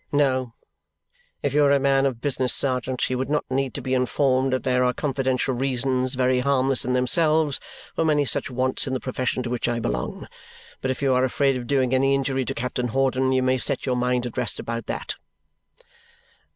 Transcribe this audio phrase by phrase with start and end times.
[0.11, 0.55] "No.
[1.43, 4.51] If you were a man of business, sergeant, you would not need to be informed
[4.51, 7.59] that there are confidential reasons, very harmless in themselves,
[7.93, 10.25] for many such wants in the profession to which I belong.
[10.81, 13.85] But if you are afraid of doing any injury to Captain Hawdon, you may set
[13.85, 15.17] your mind at rest about that."